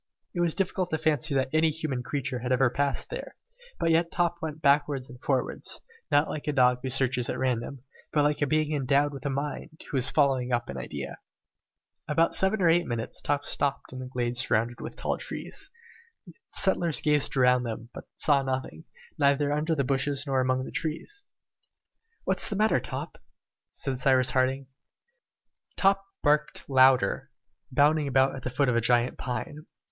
It 0.33 0.39
was 0.41 0.55
difficult 0.55 0.89
to 0.89 0.97
fancy 0.97 1.35
that 1.35 1.49
any 1.53 1.69
human 1.69 2.01
creature 2.01 2.39
had 2.39 2.51
ever 2.51 2.71
passed 2.71 3.11
there, 3.11 3.35
but 3.79 3.91
yet 3.91 4.11
Top 4.11 4.37
went 4.41 4.59
backwards 4.59 5.11
and 5.11 5.21
forwards, 5.21 5.79
not 6.09 6.27
like 6.27 6.47
a 6.47 6.53
dog 6.53 6.79
who 6.81 6.89
searches 6.89 7.29
at 7.29 7.37
random, 7.37 7.83
but 8.11 8.23
like 8.23 8.41
a 8.41 8.47
being 8.47 8.73
endowed 8.75 9.13
with 9.13 9.27
a 9.27 9.29
mind, 9.29 9.83
who 9.91 9.97
is 9.97 10.09
following 10.09 10.51
up 10.51 10.69
an 10.69 10.77
idea. 10.79 11.19
In 12.07 12.13
about 12.13 12.33
seven 12.33 12.63
or 12.63 12.67
eight 12.67 12.87
minutes 12.87 13.21
Top 13.21 13.45
stopped 13.45 13.93
in 13.93 14.01
a 14.01 14.07
glade 14.07 14.37
surrounded 14.37 14.81
with 14.81 14.95
tall 14.95 15.19
trees. 15.19 15.69
The 16.25 16.33
settlers 16.47 16.99
gazed 16.99 17.37
around 17.37 17.61
them, 17.61 17.91
but 17.93 18.05
saw 18.15 18.41
nothing, 18.41 18.85
neither 19.19 19.53
under 19.53 19.75
the 19.75 19.83
bushes 19.83 20.23
nor 20.25 20.41
among 20.41 20.63
the 20.65 20.71
trees. 20.71 21.21
"What 22.23 22.41
is 22.41 22.49
the 22.49 22.55
matter, 22.55 22.79
Top?" 22.79 23.21
said 23.71 23.99
Cyrus 23.99 24.31
Harding. 24.31 24.65
Top 25.77 26.03
barked 26.23 26.67
louder, 26.67 27.29
bounding 27.71 28.07
about 28.07 28.35
at 28.35 28.41
the 28.41 28.49
foot 28.49 28.67
of 28.67 28.75
a 28.75 28.81
gigantic 28.81 29.19
pine. 29.19 29.67